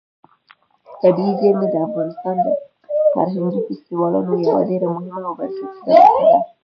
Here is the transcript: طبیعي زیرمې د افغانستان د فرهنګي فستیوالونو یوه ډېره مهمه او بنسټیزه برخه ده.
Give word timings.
طبیعي 1.01 1.33
زیرمې 1.39 1.67
د 1.73 1.75
افغانستان 1.87 2.35
د 2.45 2.47
فرهنګي 3.13 3.61
فستیوالونو 3.67 4.33
یوه 4.47 4.61
ډېره 4.69 4.87
مهمه 4.95 5.21
او 5.27 5.33
بنسټیزه 5.39 5.81
برخه 5.87 6.23
ده. 6.31 6.37